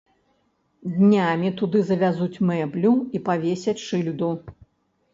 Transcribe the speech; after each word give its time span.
Днямі 0.93 1.51
туды 1.61 1.79
завязуць 1.91 2.41
мэблю 2.49 2.95
і 3.19 3.25
павесяць 3.31 3.79
шыльду. 3.87 4.37